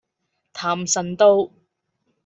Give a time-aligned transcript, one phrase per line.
[0.53, 1.51] 譚臣道